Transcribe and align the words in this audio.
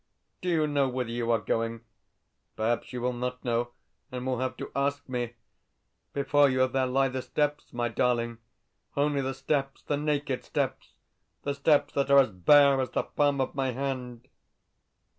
Do 0.41 0.49
you 0.49 0.65
know 0.65 0.89
whither 0.89 1.11
you 1.11 1.29
are 1.29 1.37
going? 1.37 1.81
Perhaps 2.55 2.91
you 2.91 3.01
will 3.01 3.13
not 3.13 3.45
know, 3.45 3.73
and 4.11 4.25
will 4.25 4.39
have 4.39 4.57
to 4.57 4.71
ask 4.75 5.07
me? 5.07 5.35
Before 6.11 6.49
you 6.49 6.67
there 6.67 6.87
lie 6.87 7.07
the 7.07 7.21
Steppes, 7.21 7.71
my 7.71 7.87
darling 7.87 8.39
only 8.97 9.21
the 9.21 9.35
Steppes, 9.35 9.83
the 9.83 9.97
naked 9.97 10.43
Steppes, 10.43 10.93
the 11.43 11.53
Steppes 11.53 11.93
that 11.93 12.09
are 12.09 12.17
as 12.17 12.31
bare 12.31 12.81
as 12.81 12.89
the 12.89 13.03
palm 13.03 13.39
of 13.39 13.53
my 13.53 13.73
hand. 13.73 14.27